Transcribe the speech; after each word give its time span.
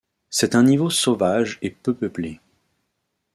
C’est 0.31 0.55
un 0.55 0.63
niveau 0.63 0.89
sauvage 0.89 1.59
et 1.61 1.69
peu 1.69 1.93
peuplé. 1.93 2.39